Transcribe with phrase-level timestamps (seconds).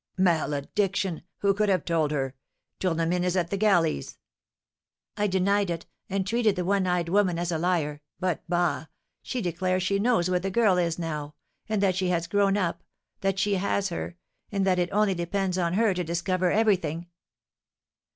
[0.17, 1.21] "Malediction!
[1.41, 2.33] Who could have told her?
[2.79, 4.17] Tournemine is at the galleys."
[5.15, 8.01] "I denied it, and treated the one eyed woman as a liar.
[8.19, 8.85] But bah!
[9.21, 11.35] she declares she knows where the girl is now,
[11.69, 12.81] and that she has grown up,
[13.19, 14.15] that she has her,
[14.51, 17.05] and that it only depends on her to discover everything."